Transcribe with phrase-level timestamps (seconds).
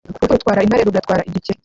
[0.15, 1.59] urupfu rutwara intare rugatwara igikeri